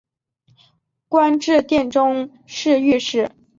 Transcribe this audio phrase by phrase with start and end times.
[1.07, 3.29] 官至殿中侍御史。